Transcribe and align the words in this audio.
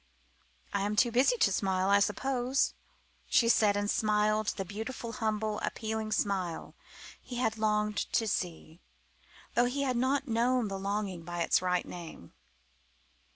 "I 0.73 0.81
am 0.81 0.95
too 0.95 1.11
busy 1.11 1.37
to 1.37 1.51
smile, 1.51 1.91
I 1.91 1.99
suppose!" 1.99 2.73
she 3.27 3.47
said, 3.47 3.77
and 3.77 3.87
smiled 3.87 4.47
the 4.57 4.65
beautiful, 4.65 5.11
humble, 5.11 5.59
appealing 5.59 6.11
smile 6.11 6.73
he 7.21 7.35
had 7.35 7.53
so 7.53 7.61
longed 7.61 8.11
to 8.11 8.27
see 8.27 8.81
again, 8.81 9.49
though 9.53 9.69
he 9.69 9.83
had 9.83 9.97
not 9.97 10.27
known 10.27 10.69
the 10.69 10.79
longing 10.79 11.21
by 11.23 11.41
its 11.43 11.61
right 11.61 11.85
name. 11.85 12.33